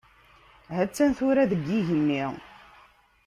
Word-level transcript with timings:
Ha-tt-an 0.75 1.11
tura 1.17 1.43
deg 1.51 1.61
yigenni. 1.69 2.23